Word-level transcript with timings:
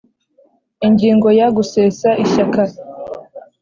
Ingingo 0.87 1.27
ya 1.39 1.47
Gusesa 1.57 2.09
Ishyaka 2.23 2.61